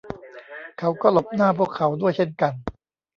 [0.79, 2.53] เขาก็หลบหน้าพวกเขาด้วยเช่นกัน